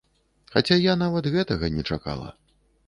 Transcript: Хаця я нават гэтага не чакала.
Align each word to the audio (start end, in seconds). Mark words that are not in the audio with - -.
Хаця 0.55 0.77
я 0.91 0.95
нават 1.03 1.31
гэтага 1.37 1.71
не 1.77 1.83
чакала. 1.93 2.27